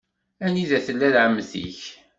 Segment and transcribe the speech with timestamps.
[0.45, 1.81] Anida tella ɛemmti-k?